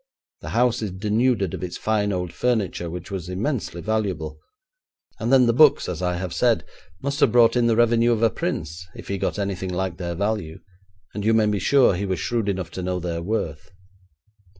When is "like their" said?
9.69-10.15